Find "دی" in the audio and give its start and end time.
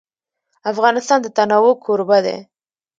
2.25-2.37